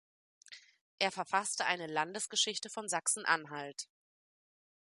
[0.97, 3.87] Er verfasste eine Landesgeschichte von Sachsen-Anhalt.